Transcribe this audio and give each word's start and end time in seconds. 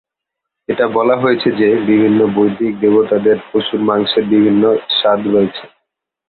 এটা 0.69 0.85
বলা 0.97 1.15
হয়েছে 1.17 1.49
যে 1.59 1.67
বিভিন্ন 1.89 2.19
বৈদিক 2.35 2.73
দেবতাদের 2.79 3.37
পশুর 3.49 3.81
মাংসের 3.89 4.25
বিভিন্ন 4.33 4.63
স্বাদ 4.97 5.19
রয়েছে। 5.27 5.63